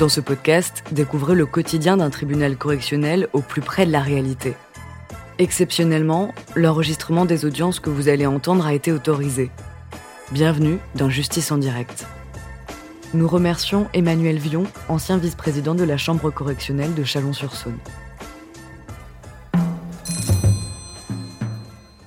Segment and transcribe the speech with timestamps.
[0.00, 4.54] Dans ce podcast, découvrez le quotidien d'un tribunal correctionnel au plus près de la réalité.
[5.36, 9.50] Exceptionnellement, l'enregistrement des audiences que vous allez entendre a été autorisé.
[10.32, 12.06] Bienvenue dans Justice en direct.
[13.12, 17.76] Nous remercions Emmanuel Vion, ancien vice-président de la Chambre correctionnelle de Chalon-sur-Saône.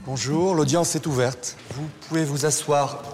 [0.08, 1.58] Bonjour, l'audience est ouverte.
[1.76, 3.13] Vous pouvez vous asseoir.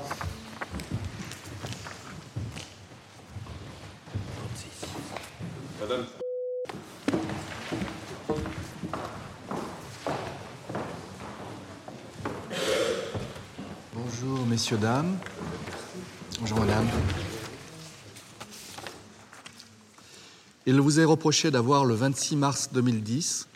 [20.72, 23.48] Il vous est reproché d'avoir, le 26 mars 2010,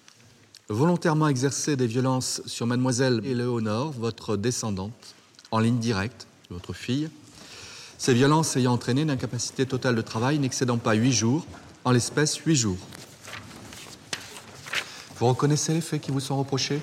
[0.69, 5.13] volontairement exercé des violences sur mademoiselle Éléonore, votre descendante,
[5.51, 7.11] en ligne directe, votre fille.
[7.99, 11.45] Ces violences ayant entraîné une incapacité totale de travail n'excédant pas huit jours,
[11.85, 12.79] en l'espèce huit jours.
[15.19, 16.79] Vous reconnaissez les faits qui vous sont reprochés?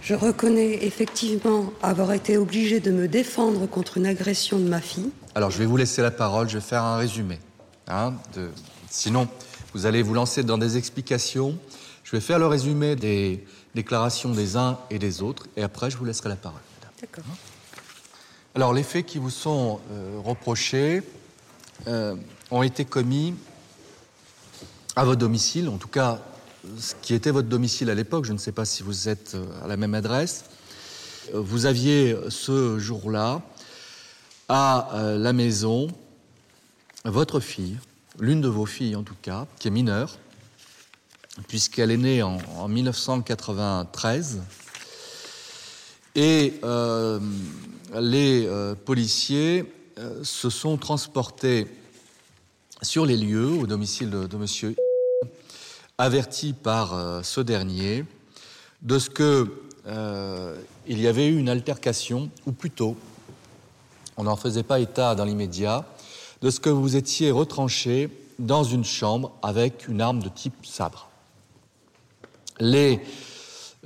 [0.00, 5.10] Je reconnais effectivement avoir été obligé de me défendre contre une agression de ma fille.
[5.36, 7.38] Alors, je vais vous laisser la parole, je vais faire un résumé.
[7.86, 8.48] hein, de-
[8.94, 9.26] Sinon,
[9.72, 11.58] vous allez vous lancer dans des explications.
[12.04, 15.96] Je vais faire le résumé des déclarations des uns et des autres, et après, je
[15.96, 16.60] vous laisserai la parole.
[17.00, 17.24] D'accord.
[18.54, 21.02] Alors, les faits qui vous sont euh, reprochés
[21.88, 22.14] euh,
[22.52, 23.34] ont été commis
[24.94, 26.20] à votre domicile, en tout cas,
[26.78, 28.26] ce qui était votre domicile à l'époque.
[28.26, 30.44] Je ne sais pas si vous êtes euh, à la même adresse.
[31.32, 33.42] Vous aviez ce jour-là
[34.48, 35.88] à la maison
[37.06, 37.78] votre fille,
[38.18, 40.18] l'une de vos filles en tout cas, qui est mineure,
[41.48, 44.40] puisqu'elle est née en, en 1993.
[46.14, 47.18] Et euh,
[47.94, 49.64] les euh, policiers
[49.98, 51.66] euh, se sont transportés
[52.82, 54.76] sur les lieux, au domicile de, de monsieur,
[55.98, 58.04] avertis par ce dernier
[58.82, 59.48] de ce que
[60.86, 62.96] il y avait eu une altercation, ou plutôt,
[64.16, 65.86] on n'en faisait pas état dans l'immédiat,
[66.44, 71.08] de ce que vous étiez retranché dans une chambre avec une arme de type sabre.
[72.60, 73.00] Les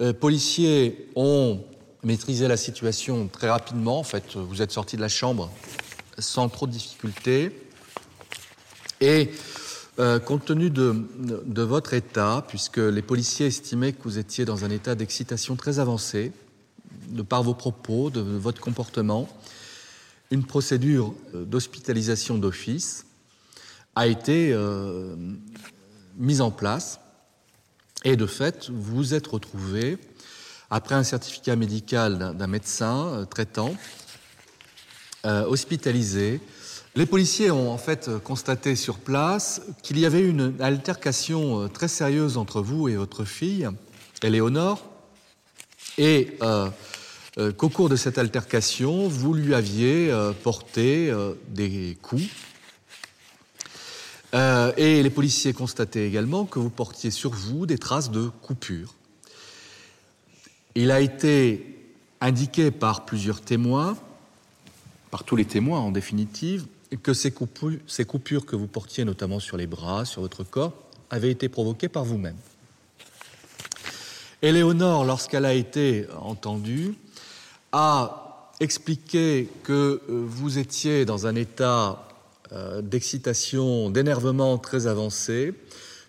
[0.00, 1.60] euh, policiers ont
[2.02, 4.00] maîtrisé la situation très rapidement.
[4.00, 5.52] En fait, vous êtes sorti de la chambre
[6.19, 7.52] sans trop de difficultés.
[9.00, 9.30] Et
[10.00, 11.06] euh, compte tenu de,
[11.46, 15.78] de votre état, puisque les policiers estimaient que vous étiez dans un état d'excitation très
[15.78, 16.32] avancé,
[17.10, 19.28] de par vos propos, de votre comportement,
[20.31, 23.06] une procédure euh, d'hospitalisation d'office
[23.94, 25.16] a été euh,
[26.16, 27.00] mise en place.
[28.05, 29.99] Et de fait, vous vous êtes retrouvé,
[30.71, 33.75] après un certificat médical d'un- médecin euh, traitant,
[35.25, 36.41] hospitalisé.
[36.94, 42.38] Les policiers ont en fait constaté sur place qu'il y avait une altercation très sérieuse
[42.38, 43.69] entre vous et votre fille,
[44.22, 44.83] Éléonore,
[45.99, 46.38] et
[47.38, 52.28] euh, qu'au cours de cette altercation, vous lui aviez euh, porté euh, des coups.
[54.76, 58.94] Et les policiers constataient également que vous portiez sur vous des traces de coupures.
[60.75, 61.78] Il a été
[62.21, 63.97] indiqué par plusieurs témoins,
[65.10, 66.66] par tous les témoins en définitive,
[67.03, 70.75] que ces coupures, ces coupures que vous portiez notamment sur les bras, sur votre corps,
[71.09, 72.37] avaient été provoquées par vous-même.
[74.43, 76.94] Éléonore, lorsqu'elle a été entendue,
[77.73, 78.29] a
[78.61, 79.73] expliqué que
[80.09, 82.09] euh, vous étiez dans un état
[82.53, 85.55] euh, d'excitation, d'énervement très avancé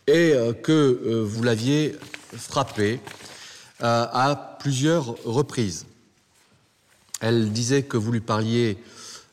[0.07, 1.95] et euh, que vous l'aviez
[2.33, 2.99] frappé
[3.81, 5.85] à plusieurs reprises.
[7.21, 8.77] Elle disait que vous lui parliez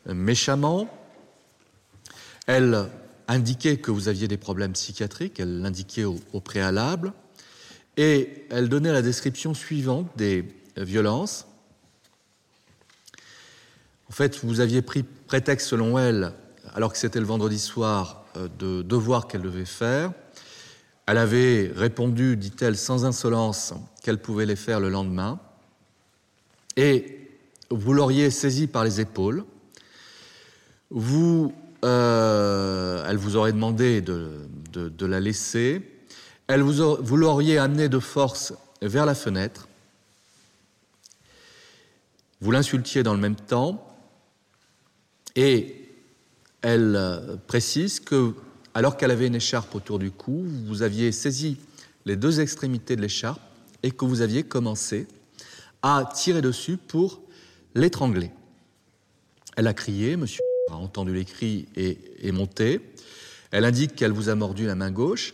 [0.05, 0.87] méchamment.
[2.45, 2.85] Elle
[3.27, 7.11] indiquait que vous aviez des problèmes psychiatriques, elle l'indiquait au, au préalable.
[7.97, 10.45] Et elle donnait la description suivante des
[10.77, 11.46] violences.
[14.09, 16.31] En fait, vous aviez pris prétexte, selon elle,
[16.73, 20.11] alors que c'était le vendredi soir, euh, de devoirs qu'elle devait faire.
[21.05, 23.73] Elle avait répondu, dit-elle, sans insolence,
[24.03, 25.39] qu'elle pouvait les faire le lendemain.
[26.75, 27.29] Et
[27.69, 29.45] vous l'auriez saisie par les épaules.
[30.89, 35.81] Vous, euh, elle vous aurait demandé de, de- la laisser.
[36.47, 39.67] Elle vous, vous l'auriez amenée de force vers la fenêtre.
[42.41, 43.86] Vous l'insultiez dans le même temps.
[45.37, 45.75] Et
[46.61, 48.33] elle euh, précise que,
[48.73, 51.57] alors qu'elle avait une écharpe autour du cou, vous aviez saisi
[52.05, 53.39] les deux extrémités de l'écharpe
[53.83, 55.07] et que vous aviez commencé
[55.81, 57.21] à tirer dessus pour
[57.75, 58.31] l'étrangler.
[59.55, 62.81] Elle a crié, monsieur a entendu les cris et est monté.
[63.51, 65.33] Elle indique qu'elle vous a mordu la main gauche,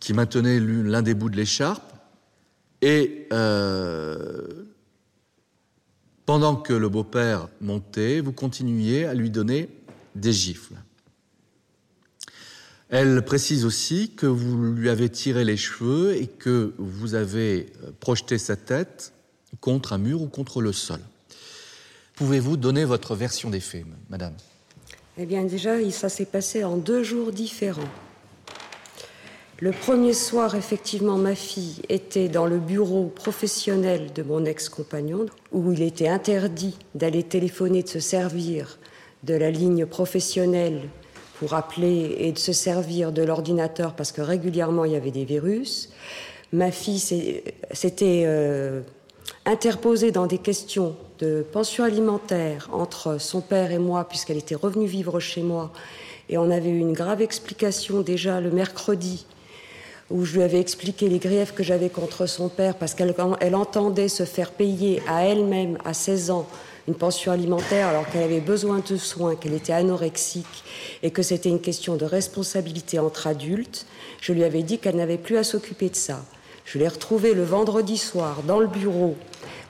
[0.00, 1.92] qui maintenait l'un des bouts de l'écharpe,
[2.82, 4.64] et euh,
[6.26, 9.68] pendant que le beau-père montait, vous continuiez à lui donner
[10.14, 10.74] des gifles.
[12.88, 18.36] Elle précise aussi que vous lui avez tiré les cheveux et que vous avez projeté
[18.36, 19.14] sa tête
[19.60, 21.00] contre un mur ou contre le sol.
[22.14, 24.34] Pouvez-vous donner votre version des faits, madame?
[25.16, 27.88] Eh bien, déjà, ça s'est passé en deux jours différents.
[29.62, 35.70] Le premier soir, effectivement, ma fille était dans le bureau professionnel de mon ex-compagnon, où
[35.70, 38.80] il était interdit d'aller téléphoner, de se servir
[39.22, 40.80] de la ligne professionnelle
[41.38, 45.24] pour appeler et de se servir de l'ordinateur parce que régulièrement il y avait des
[45.24, 45.90] virus.
[46.52, 48.80] Ma fille s'était euh,
[49.46, 54.86] interposée dans des questions de pension alimentaire entre son père et moi puisqu'elle était revenue
[54.86, 55.72] vivre chez moi
[56.28, 59.24] et on avait eu une grave explication déjà le mercredi
[60.12, 63.54] où je lui avais expliqué les griefs que j'avais contre son père parce qu'elle elle
[63.54, 66.46] entendait se faire payer à elle-même à 16 ans
[66.86, 70.64] une pension alimentaire alors qu'elle avait besoin de soins, qu'elle était anorexique
[71.02, 73.86] et que c'était une question de responsabilité entre adultes,
[74.20, 76.22] je lui avais dit qu'elle n'avait plus à s'occuper de ça.
[76.66, 79.16] Je l'ai retrouvée le vendredi soir dans le bureau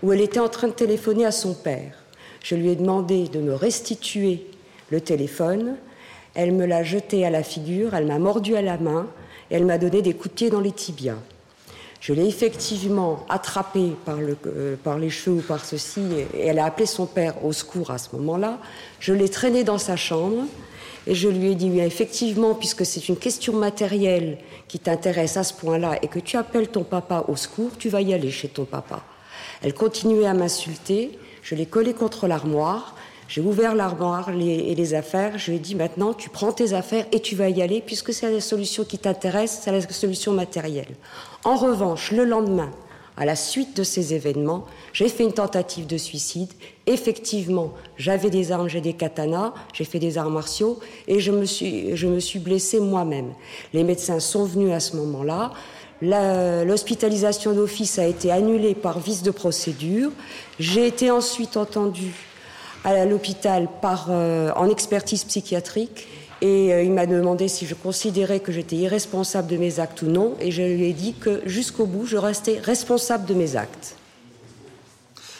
[0.02, 1.94] où elle était en train de téléphoner à son père.
[2.42, 4.46] Je lui ai demandé de me restituer
[4.90, 5.76] le téléphone.
[6.34, 9.06] Elle me l'a jeté à la figure, elle m'a mordu à la main
[9.50, 11.18] et elle m'a donné des coups de pied dans les tibias.
[12.00, 16.00] Je l'ai effectivement attrapée euh, par les cheveux ou par ceci,
[16.34, 18.58] et elle a appelé son père au secours à ce moment-là.
[18.98, 20.44] Je l'ai traînée dans sa chambre,
[21.06, 25.54] et je lui ai dit, effectivement, puisque c'est une question matérielle qui t'intéresse à ce
[25.54, 28.64] point-là, et que tu appelles ton papa au secours, tu vas y aller chez ton
[28.64, 29.04] papa.
[29.62, 32.96] Elle continuait à m'insulter, je l'ai collée contre l'armoire,
[33.32, 35.38] j'ai ouvert l'armoire et les affaires.
[35.38, 38.12] Je lui ai dit maintenant, tu prends tes affaires et tu vas y aller puisque
[38.12, 40.94] c'est la solution qui t'intéresse, c'est la solution matérielle.
[41.42, 42.70] En revanche, le lendemain,
[43.16, 46.50] à la suite de ces événements, j'ai fait une tentative de suicide.
[46.84, 50.78] Effectivement, j'avais des armes, j'ai des katanas, j'ai fait des arts martiaux
[51.08, 53.32] et je me suis, je me suis blessée moi-même.
[53.72, 55.52] Les médecins sont venus à ce moment-là.
[56.02, 60.10] L'hospitalisation d'office a été annulée par vice de procédure.
[60.58, 62.12] J'ai été ensuite entendue
[62.84, 66.08] à l'hôpital par euh, en expertise psychiatrique
[66.40, 70.06] et euh, il m'a demandé si je considérais que j'étais irresponsable de mes actes ou
[70.06, 73.96] non et je lui ai dit que jusqu'au bout je restais responsable de mes actes.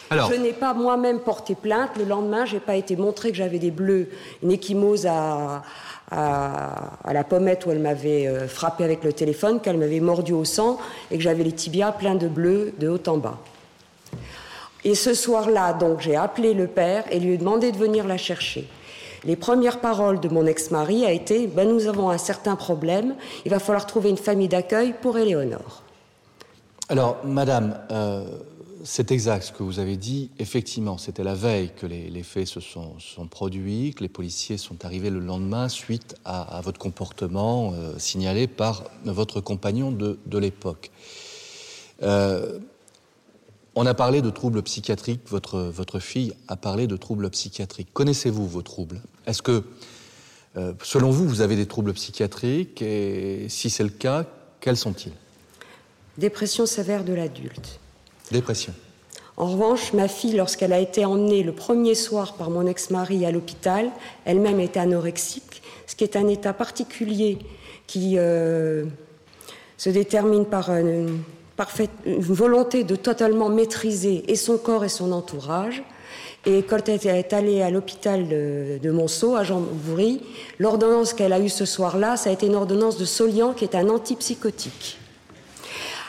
[0.09, 1.91] Alors, je n'ai pas moi-même porté plainte.
[1.97, 4.09] Le lendemain, j'ai pas été montré que j'avais des bleus,
[4.43, 5.63] une échymose à,
[6.11, 10.33] à, à, la pommette où elle m'avait euh, frappé avec le téléphone, qu'elle m'avait mordu
[10.33, 10.77] au sang
[11.09, 13.39] et que j'avais les tibias pleins de bleus de haut en bas.
[14.85, 18.17] Et ce soir-là, donc, j'ai appelé le père et lui ai demandé de venir la
[18.17, 18.67] chercher.
[19.23, 23.15] Les premières paroles de mon ex-mari a été ben, Nous avons un certain problème,
[23.45, 25.83] il va falloir trouver une famille d'accueil pour Éléonore.
[26.89, 28.25] Alors, madame, euh,
[28.83, 30.29] c'est exact ce que vous avez dit.
[30.39, 32.97] Effectivement, c'était la veille que les, faits se sont,
[33.29, 38.83] produits, que les policiers sont arrivés le lendemain suite à, votre comportement euh, signalé par
[39.05, 40.91] votre compagnon de, l'époque.
[42.01, 42.59] Euh,
[43.75, 47.89] on a parlé de troubles psychiatriques, votre, votre fille a parlé de troubles psychiatriques.
[47.93, 49.01] Connaissez-vous vos troubles?
[49.25, 49.63] Est-ce que,
[50.57, 52.81] euh, selon vous, vous avez des troubles psychiatriques?
[52.81, 54.25] Et si c'est le cas,
[54.59, 55.13] quels sont-ils?
[56.17, 57.79] Dépression sévère de l'adulte.
[58.31, 58.73] Dépression.
[59.35, 63.31] En revanche, ma fille, lorsqu'elle a été emmenée le premier soir par mon ex-mari à
[63.31, 63.89] l'hôpital,
[64.25, 67.39] elle-même était anorexique, ce qui est un état particulier
[67.87, 68.85] qui euh,
[69.77, 71.23] se détermine par une
[72.05, 75.83] une volonté de totalement maîtriser et son corps et son entourage.
[76.45, 80.21] Et quand elle est allée à l'hôpital de, Monceau, à Jean-Bourry,
[80.59, 83.75] l'ordonnance qu'elle a eue ce soir-là, ça a été une ordonnance de Solian, qui est
[83.75, 84.97] un antipsychotique.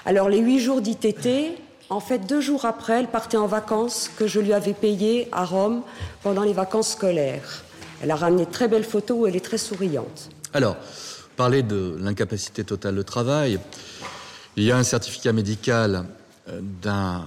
[0.04, 1.56] Alors, les huit jours d'ITT,
[1.88, 5.44] en fait, deux jours après, elle partait en vacances que je lui avais payées à
[5.44, 5.82] Rome
[6.22, 7.62] pendant les vacances scolaires.
[8.02, 10.30] Elle a ramené de très belles photos où elle est très souriante.
[10.52, 10.76] Alors,
[11.36, 13.60] parler de l'incapacité totale de travail,
[14.56, 16.06] il y a un certificat médical
[16.48, 17.26] euh, d'un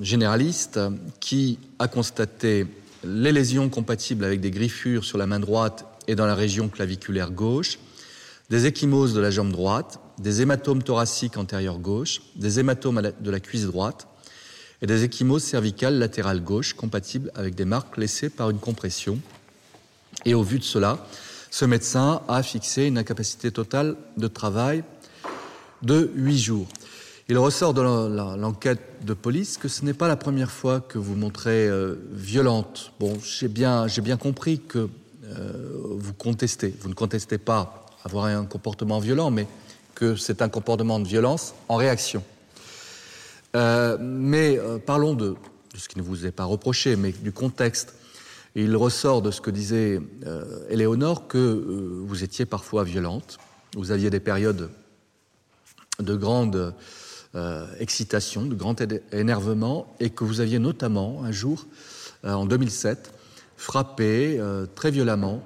[0.00, 0.80] généraliste
[1.20, 2.66] qui a constaté
[3.04, 7.30] les lésions compatibles avec des griffures sur la main droite et dans la région claviculaire
[7.30, 7.78] gauche,
[8.48, 13.40] des échymoses de la jambe droite, des hématomes thoraciques antérieurs gauche, des hématomes de la
[13.40, 14.06] cuisse droite
[14.82, 19.18] et des échymoses cervicales latérales gauche compatibles avec des marques laissées par une compression.
[20.24, 21.06] Et au vu de cela,
[21.50, 24.84] ce médecin a fixé une incapacité totale de travail
[25.82, 26.66] de huit jours.
[27.28, 31.14] Il ressort de l'enquête de police que ce n'est pas la première fois que vous
[31.14, 32.92] montrez euh, violente.
[32.98, 34.88] Bon, j'ai bien, bien compris que
[35.96, 36.74] vous contestez.
[36.80, 39.46] Vous ne contestez pas avoir un comportement violent, mais
[39.94, 42.24] que c'est un comportement de violence en réaction.
[43.54, 45.36] mais parlons de,
[45.76, 47.94] ce qui ne vous est pas reproché, mais du contexte.
[48.56, 50.00] il ressort de ce que disait
[50.68, 53.38] Éléonore que vous étiez parfois violente,
[53.76, 54.68] vous aviez des périodes
[56.02, 56.74] de grande
[57.36, 61.66] euh, excitation, de grand énervement, et que vous aviez notamment un jour,
[62.24, 63.12] euh, en 2007,
[63.56, 65.42] frappé euh, très violemment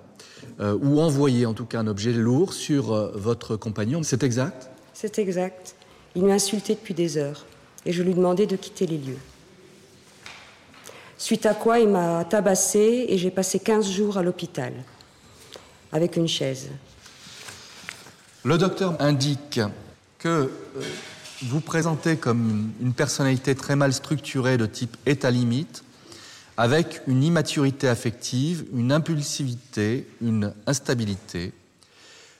[0.61, 4.03] ou envoyé en tout cas un objet lourd sur votre compagnon.
[4.05, 4.71] C'est exact?
[4.93, 5.75] C'est exact.
[6.15, 7.45] Il m'a insulté depuis des heures
[7.85, 9.19] et je lui demandais de quitter les lieux.
[11.19, 14.75] Suite à quoi il m'a tabassé et j'ai passé 15 jours à l'hôpital
[15.91, 16.69] avec une chaise.
[18.45, 19.59] Le docteur indique
[20.25, 20.49] que euh,
[21.43, 25.85] vous présentez comme une personnalité très mal structurée de type état limite,
[26.57, 31.53] avec une immaturité affective, une impulsivité, une instabilité.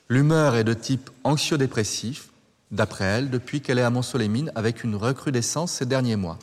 [0.09, 2.29] L'humeur est de type anxio-dépressif,
[2.71, 6.39] d'après elle, depuis qu'elle est à Montsolémine, avec une recrudescence ces derniers mois.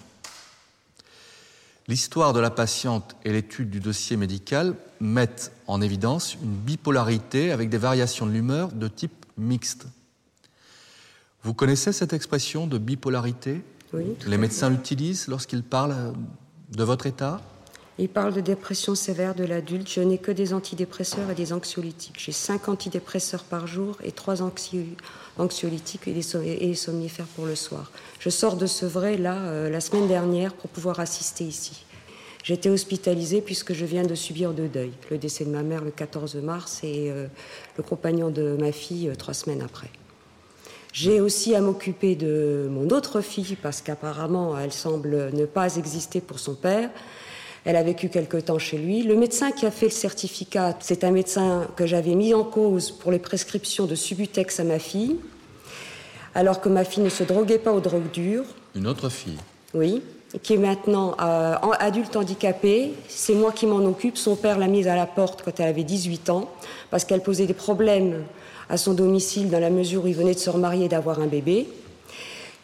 [1.88, 7.68] L'histoire de la patiente et l'étude du dossier médical mettent en évidence une bipolarité avec
[7.68, 9.88] des variations de l'humeur de type mixte.
[11.44, 14.04] Vous connaissez cette expression de bipolarité Oui.
[14.26, 16.12] Les médecins l'utilisent lorsqu'ils parlent
[16.70, 17.40] de votre état
[17.98, 19.90] Ils parlent de dépression sévère de l'adulte.
[19.90, 22.14] Je n'ai que des antidépresseurs et des anxiolytiques.
[22.16, 27.90] J'ai cinq antidépresseurs par jour et trois anxiolytiques et des somnifères pour le soir.
[28.20, 31.84] Je sors de ce vrai là euh, la semaine dernière pour pouvoir assister ici.
[32.44, 34.94] J'ai été hospitalisée puisque je viens de subir deux deuils.
[35.10, 37.26] Le décès de ma mère le 14 mars et euh,
[37.76, 39.90] le compagnon de ma fille euh, trois semaines après.
[40.92, 46.20] J'ai aussi à m'occuper de mon autre fille parce qu'apparemment elle semble ne pas exister
[46.20, 46.90] pour son père.
[47.64, 49.02] Elle a vécu quelque temps chez lui.
[49.02, 52.90] Le médecin qui a fait le certificat, c'est un médecin que j'avais mis en cause
[52.90, 55.16] pour les prescriptions de Subutex à ma fille,
[56.34, 58.44] alors que ma fille ne se droguait pas aux drogues dures.
[58.74, 59.38] Une autre fille
[59.74, 60.02] Oui
[60.40, 62.94] qui est maintenant euh, adulte handicapé.
[63.08, 64.16] C'est moi qui m'en occupe.
[64.16, 66.48] Son père l'a mise à la porte quand elle avait 18 ans
[66.90, 68.24] parce qu'elle posait des problèmes
[68.70, 71.26] à son domicile dans la mesure où il venait de se remarier et d'avoir un
[71.26, 71.66] bébé.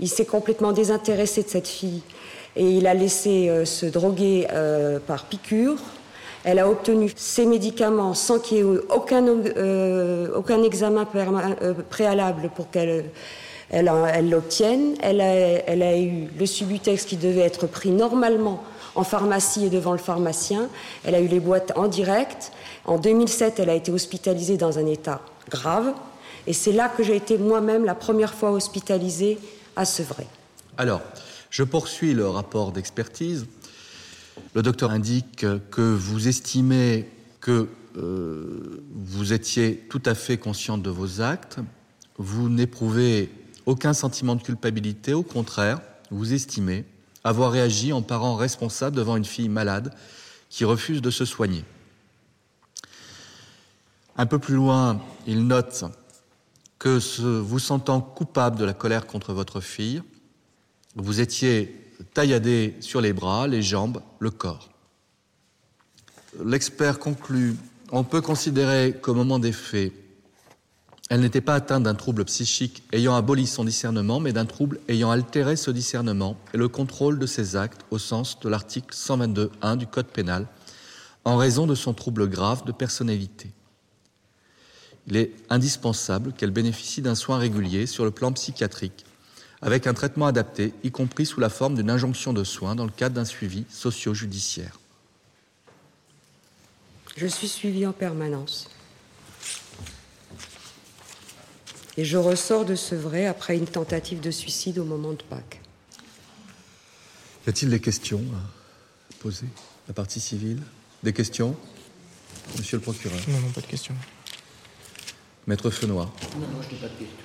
[0.01, 2.03] Il s'est complètement désintéressé de cette fille
[2.57, 5.77] et il a laissé euh, se droguer euh, par piqûre.
[6.45, 9.27] Elle a obtenu ses médicaments sans qu'il y ait aucun,
[10.35, 11.07] aucun examen
[11.91, 13.05] préalable pour qu'elle
[13.71, 14.95] elle l'obtienne.
[15.01, 18.63] Elle, elle, a eu le Subutex qui devait être pris normalement
[18.95, 20.69] en pharmacie et devant le pharmacien.
[21.05, 22.53] Elle a eu les boîtes en direct.
[22.85, 25.21] En 2007, elle a été hospitalisée dans un état
[25.51, 25.93] grave.
[26.47, 29.39] Et c'est là que j'ai été moi-même la première fois hospitalisée
[29.77, 30.27] à Sevray.
[30.79, 31.03] Alors,
[31.51, 33.47] je poursuis le rapport d'expertise.
[34.55, 37.09] Le docteur indique que vous estimez
[37.41, 41.59] que euh, vous étiez tout à fait consciente de vos actes.
[42.17, 43.31] Vous n'éprouvez
[43.69, 46.87] aucun sentiment de culpabilité, au contraire, vous estimez
[47.23, 49.93] avoir réagi en parent responsable devant une fille malade
[50.49, 51.67] qui refuse de se soigner.
[54.17, 55.85] Un peu plus loin, il note
[56.79, 56.99] que
[57.41, 60.03] vous sentant coupable de la colère contre votre fille,
[60.97, 64.71] vous étiez tailladé sur les bras, les jambes, le corps.
[66.43, 67.57] L'expert conclut,
[67.93, 69.93] on peut considérer qu'au moment des faits,
[71.09, 75.11] elle n'était pas atteinte d'un trouble psychique ayant aboli son discernement, mais d'un trouble ayant
[75.11, 79.87] altéré ce discernement et le contrôle de ses actes au sens de l'article 122.1 du
[79.87, 80.47] Code pénal,
[81.25, 83.51] en raison de son trouble grave de personnalité.
[85.07, 89.07] Il est indispensable qu'elle bénéficie d'un soin régulier sur le plan psychiatrique,
[89.63, 92.91] avec un traitement adapté, y compris sous la forme d'une injonction de soins dans le
[92.91, 94.79] cadre d'un suivi socio-judiciaire.
[97.17, 98.69] Je suis suivie en permanence.
[101.99, 105.61] Et je ressors de ce vrai après une tentative de suicide au moment de Pâques.
[107.45, 109.47] Y a-t-il des questions à poser
[109.89, 110.63] La partie civile?
[111.03, 111.57] Des questions?
[112.57, 113.97] Monsieur le procureur Non, non, pas de questions.
[115.49, 117.17] Maître Fenoir Non, non, je n'ai pas de questions.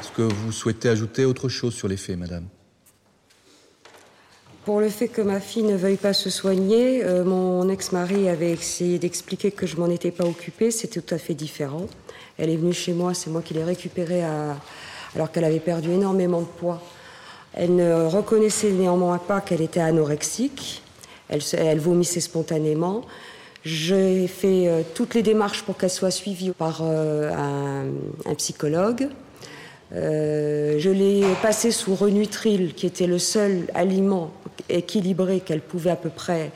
[0.00, 2.46] Est-ce que vous souhaitez ajouter autre chose sur les faits, madame?
[4.64, 8.52] Pour le fait que ma fille ne veuille pas se soigner, euh, mon ex-mari avait
[8.52, 11.86] essayé d'expliquer que je m'en étais pas occupée, c'était tout à fait différent.
[12.38, 14.22] Elle est venue chez moi, c'est moi qui l'ai récupérée
[15.14, 16.80] alors qu'elle avait perdu énormément de poids.
[17.54, 20.82] Elle ne reconnaissait néanmoins pas qu'elle était anorexique,
[21.28, 23.02] elle, vomissait spontanément.
[23.64, 27.30] J'ai fait euh, toutes les démarches pour qu'elle soit suivie par euh,
[28.26, 29.08] un, psychologue.
[29.94, 34.30] Euh, je l'ai passé sous Renutril, qui était le seul aliment
[34.68, 36.50] équilibré qu'elle pouvait à peu près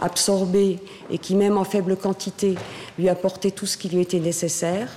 [0.00, 0.78] absorber
[1.10, 2.56] et qui, même en faible quantité,
[2.98, 4.88] lui apportait tout ce qui lui était nécessaire.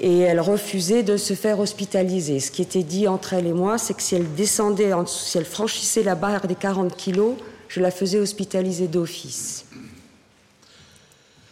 [0.00, 2.40] Et elle refusait de se faire hospitaliser.
[2.40, 5.44] Ce qui était dit entre elle et moi, c'est que si elle descendait, si elle
[5.44, 7.34] franchissait la barre des 40 kilos,
[7.68, 9.67] je la faisais hospitaliser d'office.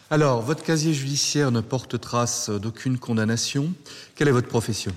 [0.09, 3.73] Alors, votre casier judiciaire ne porte trace d'aucune condamnation.
[4.15, 4.93] Quelle est votre profession?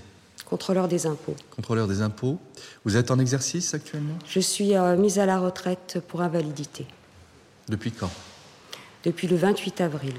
[0.46, 1.34] Contrôleur des impôts.
[1.54, 2.38] Contrôleur des impôts.
[2.84, 4.16] Vous êtes en exercice actuellement?
[4.28, 6.86] Je suis euh, mise à la retraite pour invalidité.
[7.68, 8.10] Depuis quand?
[9.04, 10.14] Depuis le 28 avril.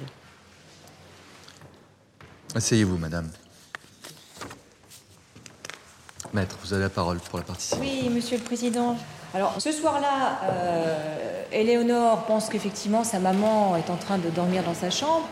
[2.53, 3.29] Asseyez-vous, madame.
[6.33, 7.75] Maître, vous avez la parole pour la partie.
[7.79, 8.97] Oui, monsieur le président.
[9.33, 14.73] Alors, ce soir-là, euh, Éléonore pense qu'effectivement, sa maman est en train de dormir dans
[14.73, 15.25] sa chambre.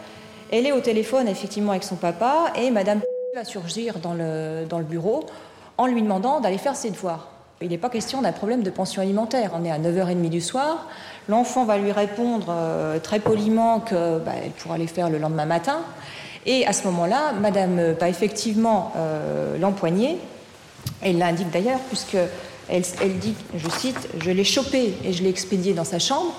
[0.52, 3.02] Elle est au téléphone, effectivement, avec son papa, et madame
[3.36, 5.26] va surgir dans le, dans le bureau
[5.78, 7.28] en lui demandant d'aller faire ses devoirs.
[7.62, 9.52] Il n'est pas question d'un problème de pension alimentaire.
[9.54, 10.88] On est à 9h30 du soir.
[11.28, 15.82] L'enfant va lui répondre euh, très poliment qu'elle bah, pourra les faire le lendemain matin.
[16.46, 20.20] Et à ce moment-là, Madame va effectivement euh, l'empoigner.
[21.02, 22.18] Elle l'indique d'ailleurs, puisque
[22.70, 26.34] elle, dit, je cite, je l'ai chopé et je l'ai expédié dans sa chambre.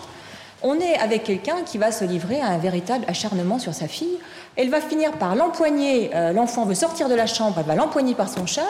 [0.62, 4.18] On est avec quelqu'un qui va se livrer à un véritable acharnement sur sa fille.
[4.56, 8.14] Elle va finir par l'empoigner, euh, l'enfant veut sortir de la chambre, elle va l'empoigner
[8.14, 8.64] par son châle,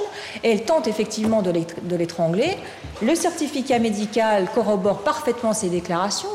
[0.44, 2.56] et elle tente effectivement de l'étrangler.
[3.02, 6.28] Le certificat médical corrobore parfaitement ces déclarations.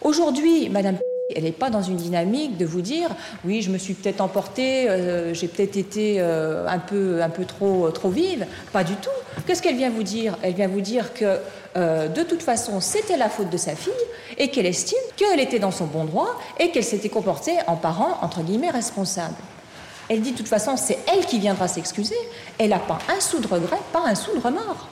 [0.00, 0.96] Aujourd'hui, Madame
[1.34, 3.08] elle n'est pas dans une dynamique de vous dire
[3.44, 7.44] oui, je me suis peut-être emportée, euh, j'ai peut-être été euh, un, peu, un peu
[7.44, 8.46] trop, trop vive.
[8.72, 9.10] Pas du tout.
[9.46, 10.36] Qu'est-ce qu'elle vient vous dire?
[10.42, 11.38] Elle vient vous dire que
[11.76, 13.92] euh, de toute façon, c'était la faute de sa fille
[14.36, 18.18] et qu'elle estime qu'elle était dans son bon droit et qu'elle s'était comportée en parent,
[18.22, 19.34] entre guillemets, responsable.
[20.08, 22.16] Elle dit de toute façon, c'est elle qui viendra s'excuser.
[22.58, 24.88] Elle n'a pas un sou de regret, pas un sou de remords.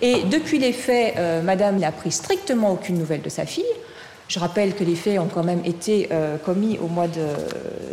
[0.00, 3.64] Et depuis les faits, Madame n'a pris strictement aucune nouvelle de sa fille.
[4.32, 7.26] Je rappelle que les faits ont quand même été euh, commis au mois de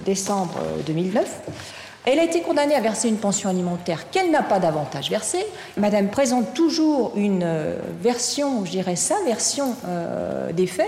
[0.05, 1.25] décembre 2009.
[1.25, 1.51] Euh,
[2.05, 5.45] Elle a été condamnée à verser une pension alimentaire qu'elle n'a pas davantage versée.
[5.75, 9.75] Madame présente toujours une euh, version, je dirais sa version
[10.53, 10.87] des faits.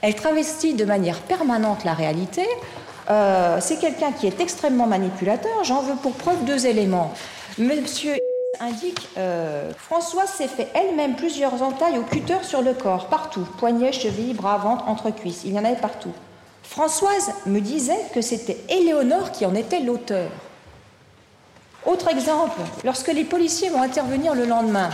[0.00, 2.46] Elle travestit de manière permanente la réalité.
[3.60, 5.64] C'est quelqu'un qui est extrêmement manipulateur.
[5.64, 7.12] J'en veux pour preuve deux éléments.
[7.58, 8.14] Monsieur
[8.60, 13.92] indique euh, Françoise s'est fait elle-même plusieurs entailles au cutter sur le corps, partout, poignets,
[13.92, 16.12] chevilles, bras, ventre, entre cuisses, il y en avait partout.
[16.62, 20.30] Françoise me disait que c'était Éléonore qui en était l'auteur.
[21.86, 24.90] Autre exemple, lorsque les policiers vont intervenir le lendemain,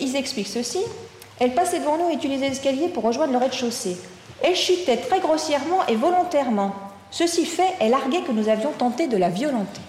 [0.00, 0.80] ils expliquent ceci.
[1.38, 3.96] Elle passait devant nous et utilisait l'escalier pour rejoindre le rez-de-chaussée.
[4.42, 6.74] Elle chutait très grossièrement et volontairement.
[7.10, 9.80] Ceci fait, elle arguait que nous avions tenté de la violenter.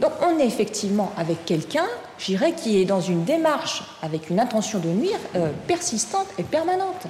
[0.00, 1.86] Donc on est effectivement avec quelqu'un,
[2.18, 7.06] j'irais, qui est dans une démarche avec une intention de nuire euh, persistante et permanente.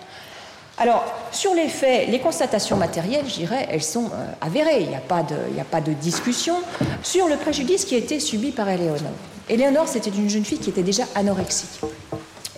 [0.79, 5.01] Alors, sur les faits, les constatations matérielles, j'irais, elles sont euh, avérées, il n'y a,
[5.01, 6.55] pas de, a pas de discussion.
[7.03, 9.13] Sur le préjudice qui a été subi par Éléonore.
[9.51, 11.81] Éléonore, c'était une jeune fille qui était déjà anorexique.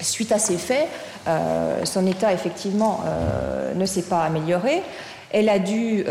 [0.01, 0.87] Suite à ces faits,
[1.27, 3.01] euh, son état, effectivement,
[3.75, 4.83] ne s'est pas amélioré.
[5.31, 6.05] Elle a dû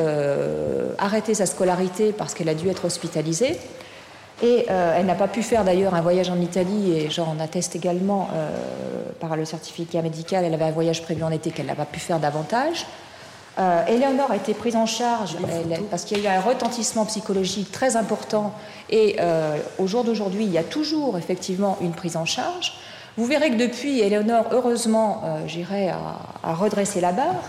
[0.98, 3.58] arrêter sa scolarité parce qu'elle a dû être hospitalisée.
[4.42, 7.76] Et euh, elle n'a pas pu faire d'ailleurs un voyage en Italie, et j'en atteste
[7.76, 8.50] également euh,
[9.20, 10.46] par le certificat médical.
[10.46, 12.86] Elle avait un voyage prévu en été qu'elle n'a pas pu faire davantage.
[13.58, 15.36] Euh, Éléonore a été prise en charge
[15.92, 18.54] parce qu'il y a eu un retentissement psychologique très important.
[18.90, 19.18] Et
[19.78, 22.76] au jour d'aujourd'hui, il y a toujours effectivement une prise en charge.
[23.18, 27.44] Vous verrez que depuis, Éléonore, heureusement, j'irai à, redresser la barre.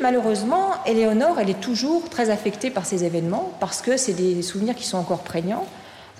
[0.00, 4.74] Malheureusement, Éléonore, elle est toujours très affectée par ces événements parce que c'est des souvenirs
[4.74, 5.66] qui sont encore prégnants.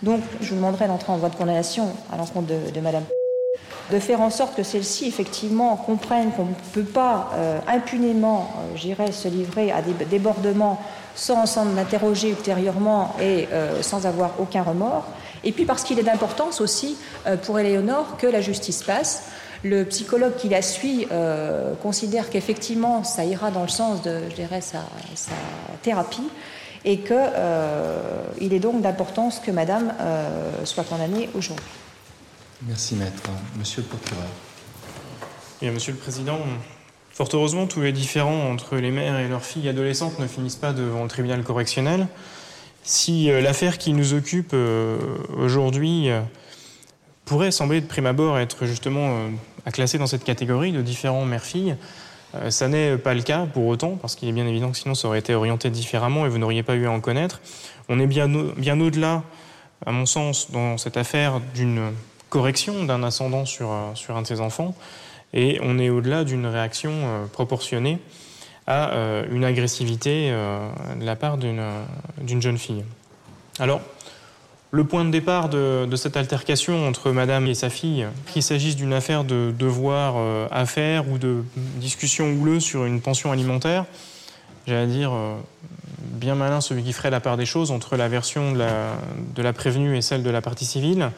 [0.02, 3.04] Donc, je vous demanderai d'entrer en voie de condamnation à l'encontre de, Madame
[3.90, 8.76] de faire en sorte que celle-ci, effectivement, comprenne qu'on ne peut pas euh, impunément, euh,
[8.76, 10.80] j'irais, se livrer à des débordements
[11.16, 15.06] sans s'en interroger ultérieurement et euh, sans avoir aucun remords.
[15.42, 16.98] Et puis parce qu'il est d'importance aussi
[17.42, 19.24] pour Éléonore que la justice passe.
[19.64, 21.08] Le psychologue qui la suit
[21.82, 24.80] considère qu'effectivement ça ira dans le sens de, je dirais, sa
[25.82, 26.28] thérapie
[26.84, 31.66] et qu'il euh, est donc d'importance que Madame euh, soit condamnée aujourd'hui.
[32.66, 33.22] Merci Maître.
[33.58, 34.24] Monsieur le procureur.
[35.60, 36.38] Bien, Monsieur le Président,
[37.10, 40.72] fort heureusement, tous les différends entre les mères et leurs filles adolescentes ne finissent pas
[40.72, 42.06] devant le tribunal correctionnel.
[42.82, 44.54] Si euh, l'affaire qui nous occupe
[45.36, 46.08] aujourd'hui
[47.26, 49.28] pourrait sembler de prime abord être justement
[49.66, 51.99] à classer dans cette catégorie de différents mères-filles, euh,
[52.48, 55.08] ça n'est pas le cas pour autant, parce qu'il est bien évident que sinon ça
[55.08, 57.40] aurait été orienté différemment et vous n'auriez pas eu à en connaître.
[57.88, 59.22] On est bien, bien au-delà
[59.86, 61.92] à mon sens, dans cette affaire d'une
[62.28, 64.74] correction d'un ascendant sur, sur un de ses enfants,
[65.32, 66.92] et on est au-delà d'une réaction
[67.32, 67.98] proportionnée
[68.66, 68.92] à
[69.30, 72.84] une agressivité de la part d'une jeune fille.
[73.58, 73.80] Alors,
[74.72, 78.92] le point de départ de, cette altercation entre madame et sa fille, qu'il s'agisse d'une
[78.92, 81.42] affaire de devoir euh, à faire ou de
[81.76, 83.84] discussion houleuse sur une pension alimentaire,
[84.66, 85.34] j'allais dire, euh,
[86.00, 89.96] bien malin celui qui ferait la part des choses entre la version de la, prévenue
[89.96, 91.10] et celle de la partie civile.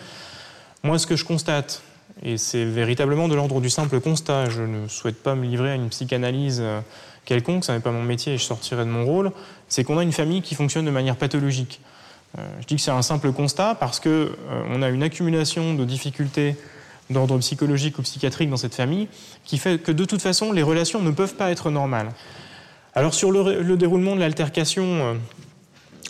[0.82, 1.82] Moi, ce que je constate,
[2.22, 5.74] et c'est véritablement de l'ordre du simple constat, je ne souhaite pas me livrer à
[5.74, 6.80] une psychanalyse euh,
[7.26, 9.30] quelconque, ça n'est pas mon métier et je sortirai de mon rôle,
[9.68, 11.80] c'est qu'on a une famille qui fonctionne de manière pathologique.
[12.38, 15.84] Euh, je dis que c'est un simple constat parce qu'on euh, a une accumulation de
[15.84, 16.56] difficultés
[17.10, 19.08] d'ordre psychologique ou psychiatrique dans cette famille
[19.44, 22.10] qui fait que de toute façon les relations ne peuvent pas être normales.
[22.94, 25.14] Alors sur le, déroulement de l'altercation euh,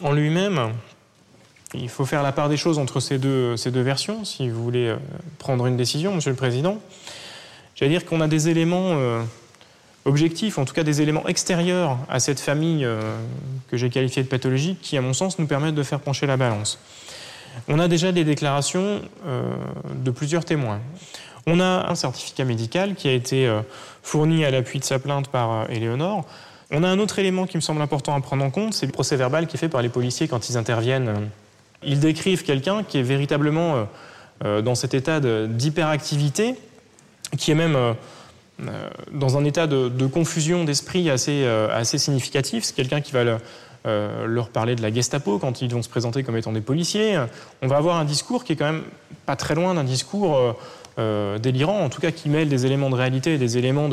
[0.02, 0.72] en lui-même,
[1.74, 4.62] il faut faire la part des choses entre ces deux, ces deux versions si vous
[4.62, 4.94] voulez
[5.38, 6.78] prendre une décision, Monsieur le Président.
[7.74, 9.24] J'allais dire qu'on a des éléments
[10.04, 13.00] objectifs, en tout cas des éléments extérieurs à cette famille euh,
[13.70, 16.36] que j'ai qualifiée de pathologique, qui, à mon sens, nous permettent de faire pencher la
[16.36, 16.78] balance.
[17.68, 19.52] On a déjà des déclarations euh,
[19.94, 20.80] de plusieurs témoins.
[21.46, 23.60] On a un certificat médical qui a été euh,
[24.02, 26.24] fourni à l'appui de sa plainte par Éléonore.
[26.70, 28.92] On a un autre élément qui me semble important à prendre en compte, c'est le
[28.92, 31.28] procès verbal qui est fait par les policiers quand ils interviennent.
[31.82, 33.88] Ils décrivent quelqu'un qui est véritablement
[34.42, 36.54] dans cet état d'hyperactivité,
[37.36, 37.76] qui est même
[39.12, 42.64] dans un état de, confusion d'esprit assez, euh, assez significatif.
[42.64, 43.38] C'est quelqu'un qui va
[43.86, 47.18] euh, leur parler de la Gestapo quand ils vont se présenter comme étant des policiers.
[47.62, 48.82] On va avoir un discours qui est quand même
[49.26, 50.56] pas très loin d'un discours
[51.40, 53.88] délirant, en tout cas qui mêle des éléments de réalité et des éléments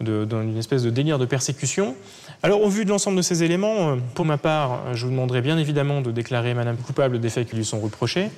[0.00, 1.94] d'une espèce de délire de persécution.
[2.42, 5.56] Alors, au vu de l'ensemble de ces éléments, pour ma part, je vous demanderai bien
[5.56, 8.30] évidemment de déclarer Madame coupable des faits qui lui sont reprochés.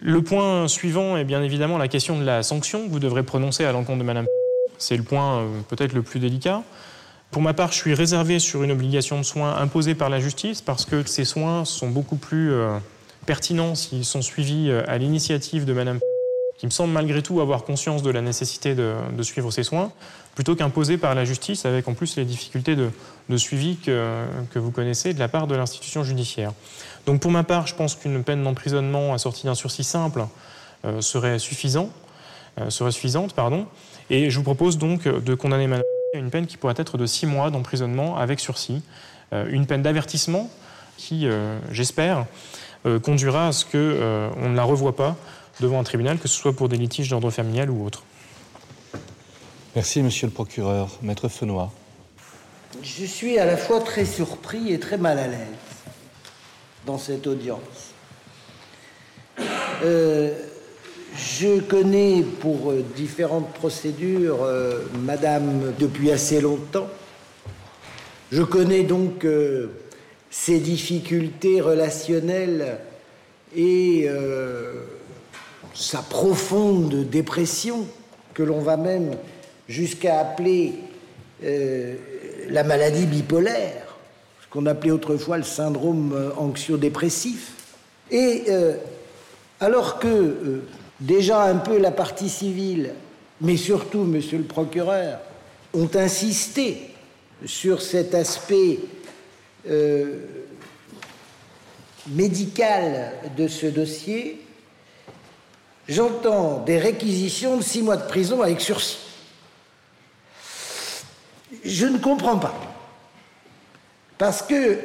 [0.00, 3.64] Le point suivant est bien évidemment la question de la sanction que vous devrez prononcer
[3.64, 4.26] à l'encontre de Madame
[4.82, 6.62] c'est le point euh, peut-être le plus délicat.
[7.30, 10.60] Pour ma part, je suis réservé sur une obligation de soins imposée par la justice
[10.60, 12.76] parce que ces soins sont beaucoup plus euh,
[13.24, 16.00] pertinents s'ils sont suivis euh, à l'initiative de Madame
[16.58, 19.90] qui me semble malgré tout avoir conscience de la nécessité de, suivre ces soins,
[20.36, 25.12] plutôt qu'imposés par la justice, avec en plus les difficultés de, suivi que, vous connaissez
[25.12, 26.52] de la part de l'institution judiciaire.
[27.04, 30.24] Donc pour ma part, je pense qu'une peine d'emprisonnement assortie d'un sursis simple
[31.00, 31.90] serait, suffisant,
[32.68, 33.34] serait suffisante.
[33.34, 33.66] Pardon.
[34.12, 37.06] Et je vous propose donc de condamner Madame à une peine qui pourrait être de
[37.06, 38.82] six mois d'emprisonnement avec sursis,
[39.32, 40.50] euh, une peine d'avertissement
[40.98, 42.26] qui, euh, j'espère,
[42.84, 45.16] euh, conduira à ce qu'on ne la revoie pas
[45.60, 48.04] devant un tribunal, que ce soit pour des litiges d'ordre familial ou autre.
[49.74, 50.90] Merci, monsieur le procureur.
[51.00, 51.72] Maître Fenois.
[52.82, 55.38] Je suis à la fois très surpris et très mal à l'aise
[56.84, 57.94] dans cette audience.
[61.14, 66.88] Je connais pour euh, différentes procédures euh, Madame depuis assez longtemps.
[68.30, 69.66] Je connais donc euh,
[70.30, 72.78] ses difficultés relationnelles
[73.54, 74.08] et
[75.74, 77.86] sa profonde dépression
[78.32, 79.10] que l'on va même
[79.68, 80.72] jusqu'à appeler
[81.42, 83.98] la maladie bipolaire,
[84.42, 87.52] ce qu'on appelait autrefois le syndrome anxio-dépressif.
[88.10, 88.44] Et
[89.60, 90.62] alors que
[91.02, 92.94] déjà un peu la partie civile,
[93.40, 95.18] mais surtout, monsieur le procureur,
[95.74, 96.90] ont insisté
[97.44, 98.78] sur cet aspect
[99.68, 100.20] euh,
[102.08, 104.40] médical de ce dossier,
[105.88, 108.98] j'entends des réquisitions de six mois de prison avec sursis.
[111.64, 112.54] Je ne comprends pas.
[114.18, 114.80] Parce que,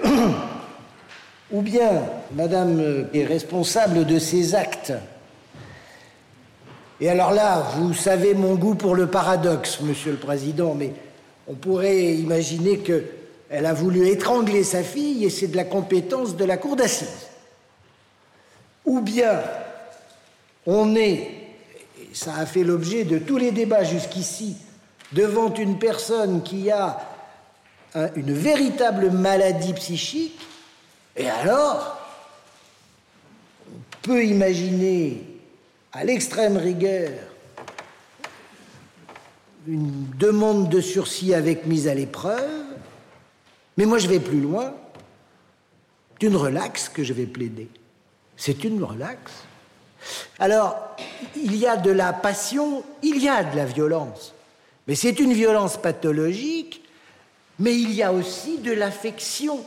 [1.52, 2.04] ou bien
[2.34, 4.94] Madame est responsable de ces actes
[7.00, 10.94] et alors là, vous savez mon goût pour le paradoxe, Monsieur le Président, mais
[11.48, 16.44] on pourrait imaginer qu'elle a voulu étrangler sa fille et c'est de la compétence de
[16.44, 17.28] la cour d'assises.
[18.86, 19.42] Ou bien
[20.66, 21.32] on est,
[22.00, 24.58] et ça a fait l'objet de tous les débats jusqu'ici,
[25.14, 26.98] devant une personne qui a
[28.16, 30.40] une véritable maladie psychique,
[31.16, 31.98] et alors
[33.70, 35.37] on peut imaginer
[35.98, 37.10] à l'extrême rigueur
[39.68, 42.66] une demande de sursis avec mise à l'épreuve,
[43.78, 44.76] mais moi je vais plus loin.
[46.14, 47.68] C'est une relaxe que je vais plaider.
[48.38, 49.44] C'est une relaxe.
[50.38, 50.96] Alors,
[51.36, 54.34] il y a de la passion, il y a de la violence,
[54.88, 56.84] mais c'est une violence pathologique,
[57.58, 59.66] mais il y a aussi de l'affection.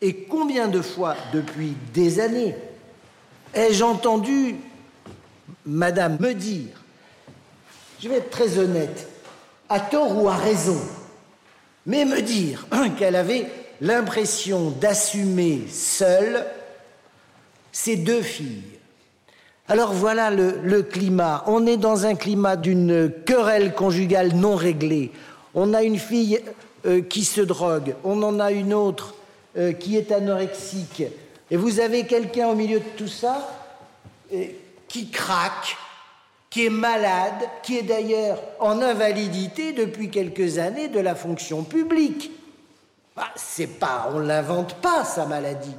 [0.00, 2.54] Et combien de fois, depuis des années,
[3.54, 4.56] Ai-je entendu
[5.66, 6.82] Madame me dire,
[8.00, 9.08] je vais être très honnête,
[9.68, 10.78] à tort ou à raison,
[11.86, 12.66] mais me dire
[12.98, 13.46] qu'elle avait
[13.80, 16.44] l'impression d'assumer seule
[17.72, 18.62] ses deux filles.
[19.68, 21.44] Alors voilà le, climat.
[21.46, 25.12] On est dans un climat d'une querelle conjugale non réglée.
[25.54, 26.40] On a une fille
[26.86, 29.14] euh, qui se drogue, on en a une autre
[29.56, 31.02] euh, qui est anorexique.
[31.50, 33.46] Et vous avez quelqu'un au milieu de tout ça?
[34.88, 35.76] Qui craque,
[36.50, 42.30] qui est malade, qui est d'ailleurs en invalidité depuis quelques années de la fonction publique.
[43.14, 45.74] Bah, c'est pas, on l'invente pas sa maladie.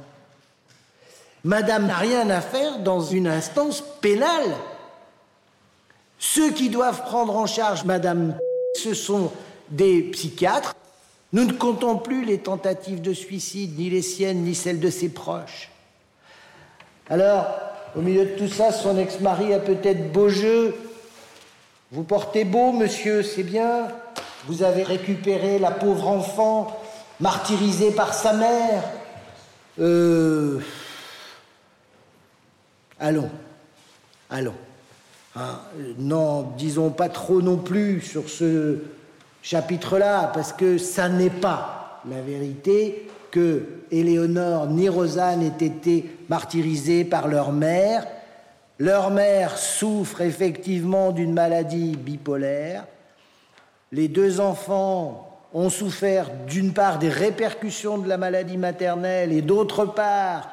[1.42, 4.54] Madame n'a rien à faire dans une instance pénale.
[6.18, 8.36] Ceux qui doivent prendre en charge Madame,
[8.74, 9.32] ce sont
[9.70, 10.74] des psychiatres.
[11.32, 15.08] Nous ne comptons plus les tentatives de suicide, ni les siennes, ni celles de ses
[15.08, 15.70] proches.
[17.08, 17.46] Alors,
[17.96, 20.74] au milieu de tout ça, son ex-mari a peut-être beau jeu.
[21.92, 23.88] Vous portez beau, monsieur, c'est bien.
[24.46, 26.80] Vous avez récupéré la pauvre enfant
[27.18, 28.82] martyrisée par sa mère.
[29.78, 30.60] Euh...
[32.98, 33.30] Allons,
[34.28, 34.54] allons.
[35.36, 35.60] Hein,
[35.98, 38.78] non, disons pas trop non plus sur ce
[39.42, 47.04] chapitre-là, parce que ça n'est pas la vérité que Éléonore ni Rosanne aient été martyrisées
[47.04, 48.06] par leur mère.
[48.78, 52.86] Leur mère souffre effectivement d'une maladie bipolaire.
[53.92, 59.84] Les deux enfants ont souffert d'une part des répercussions de la maladie maternelle et d'autre
[59.84, 60.50] part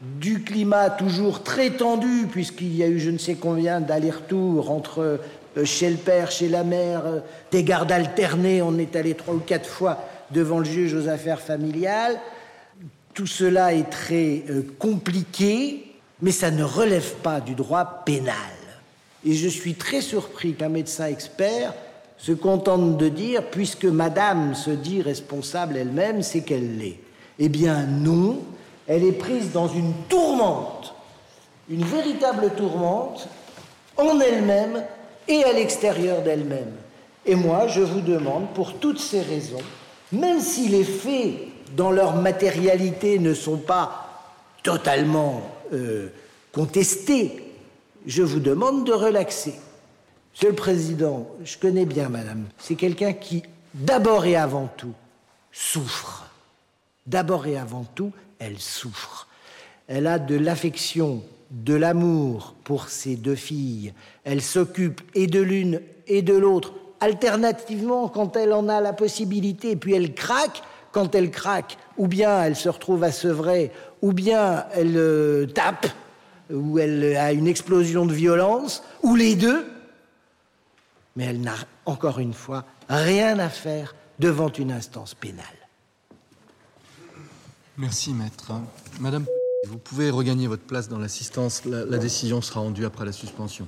[0.00, 5.20] du climat toujours très tendu, puisqu'il y a eu je ne sais combien d'allers-retours entre
[5.56, 7.20] euh, chez le père, chez la mère, euh,
[7.52, 9.98] des gardes alternés, on est allé trois ou quatre fois
[10.32, 12.18] devant le juge aux affaires familiales.
[13.14, 18.34] Tout cela est très euh, compliqué, mais ça ne relève pas du droit pénal.
[19.24, 21.74] Et je suis très surpris qu'un médecin expert
[22.18, 27.00] se contente de dire, puisque madame se dit responsable elle-même, c'est qu'elle l'est.
[27.38, 28.38] Eh bien non,
[28.86, 30.94] elle est prise dans une tourmente,
[31.68, 33.28] une véritable tourmente,
[33.96, 34.84] en elle-même
[35.28, 36.72] et à l'extérieur d'elle-même.
[37.26, 39.62] Et moi, je vous demande, pour toutes ces raisons,
[40.12, 41.34] même si les faits
[41.76, 44.08] dans leur matérialité ne sont pas
[44.62, 46.08] totalement euh,
[46.52, 47.42] contestés,
[48.06, 49.54] je vous demande de relaxer.
[50.32, 53.42] Monsieur le Président, je connais bien Madame, c'est quelqu'un qui,
[53.74, 54.94] d'abord et avant tout,
[55.50, 56.26] souffre.
[57.06, 59.28] D'abord et avant tout, elle souffre.
[59.88, 63.92] Elle a de l'affection, de l'amour pour ses deux filles.
[64.24, 66.72] Elle s'occupe et de l'une et de l'autre,
[67.02, 70.62] alternativement quand elle en a la possibilité, puis elle craque.
[70.92, 75.86] Quand elle craque, ou bien elle se retrouve à sevrer, ou bien elle euh, tape,
[76.52, 79.64] ou elle a une explosion de violence, ou les deux.
[81.16, 81.54] Mais elle n'a
[81.86, 85.46] encore une fois rien à faire devant une instance pénale.
[87.78, 88.52] Merci, maître.
[89.00, 89.24] Madame,
[89.66, 91.64] vous pouvez regagner votre place dans l'assistance.
[91.64, 93.66] La, décision sera rendue après la suspension.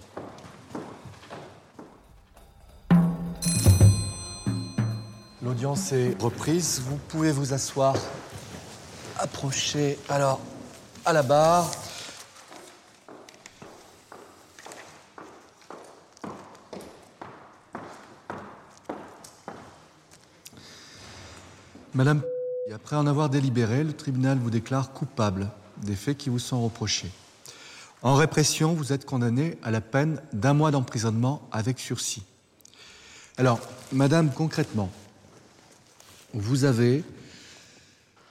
[5.55, 6.83] L'audience est reprise.
[6.85, 7.95] Vous pouvez vous asseoir.
[9.21, 10.41] Approchez alors
[11.05, 11.71] à la barre.
[21.95, 22.21] Madame
[22.75, 27.13] après en avoir délibéré, le tribunal vous déclare coupable des faits qui vous sont reprochés.
[28.03, 32.25] En répression, vous êtes condamné à la peine d'un mois d'emprisonnement avec sursis.
[33.39, 33.61] Alors,
[33.93, 34.91] Madame, concrètement,
[36.35, 37.05] vous avez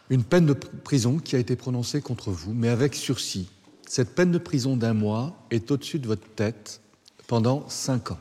[0.09, 3.49] une peine de prison qui a été prononcée contre vous, mais avec sursis.
[3.87, 6.81] Cette peine de prison d'un mois est au-dessus de votre tête
[7.27, 8.19] pendant cinq ans.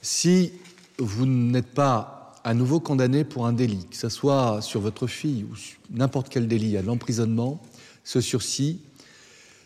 [0.00, 0.52] Si
[0.98, 5.44] vous n'êtes pas à nouveau condamné pour un délit, que ce soit sur votre fille
[5.44, 5.54] ou
[5.90, 7.60] n'importe quel délit, à l'emprisonnement,
[8.04, 8.80] ce sursis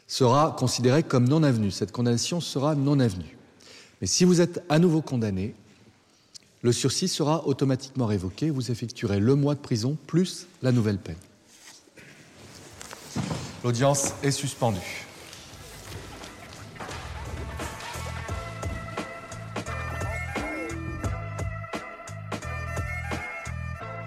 [0.08, 1.70] sera considéré comme non avenu.
[1.70, 3.36] Cette condamnation sera non avenue.
[4.00, 5.54] Mais si vous êtes à nouveau condamné,
[6.62, 8.50] le sursis sera automatiquement révoqué.
[8.50, 11.16] Vous effectuerez le mois de prison plus la nouvelle peine.
[13.64, 15.06] L'audience est suspendue.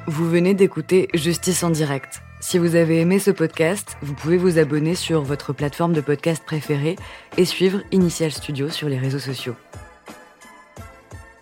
[0.07, 2.21] Vous venez d'écouter Justice en direct.
[2.39, 6.43] Si vous avez aimé ce podcast, vous pouvez vous abonner sur votre plateforme de podcast
[6.45, 6.95] préférée
[7.37, 9.55] et suivre Initial Studio sur les réseaux sociaux.